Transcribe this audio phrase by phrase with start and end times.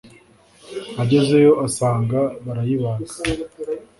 [1.03, 3.07] Agezeyo asanga barayibaga